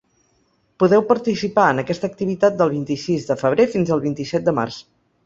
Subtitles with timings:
[0.83, 4.81] Podeu participar en aquesta activitat del vint-i-sis de febrer fins al vint-i-set de març.